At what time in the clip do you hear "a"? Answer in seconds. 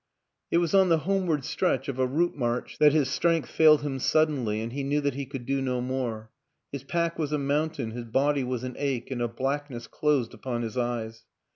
1.99-2.07, 7.31-7.37, 9.21-9.27